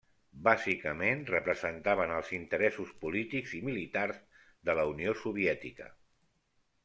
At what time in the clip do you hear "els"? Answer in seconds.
2.15-2.31